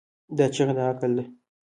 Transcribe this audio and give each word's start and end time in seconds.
دا 0.37 0.45
چیغه 0.53 0.73
د 0.77 0.79
عقل 0.89 1.11
ده. 1.17 1.23